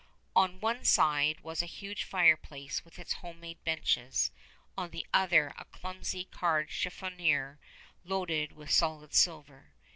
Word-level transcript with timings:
On 0.35 0.59
one 0.59 0.83
side 0.83 1.41
was 1.41 1.61
a 1.61 1.67
huge 1.67 2.05
fireplace 2.05 2.83
with 2.83 2.97
its 2.97 3.13
homemade 3.13 3.63
benches, 3.63 4.31
on 4.75 4.89
the 4.89 5.05
other 5.13 5.53
a 5.59 5.65
clumsily 5.65 6.23
carved 6.25 6.71
chiffonier 6.71 7.59
loaded 8.03 8.53
with 8.53 8.71
solid 8.71 9.13
silver. 9.13 9.73